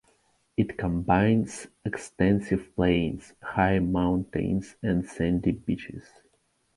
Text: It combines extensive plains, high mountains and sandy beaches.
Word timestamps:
It 0.57 0.79
combines 0.79 1.67
extensive 1.85 2.75
plains, 2.75 3.33
high 3.43 3.77
mountains 3.77 4.75
and 4.81 5.05
sandy 5.07 5.51
beaches. 5.51 6.03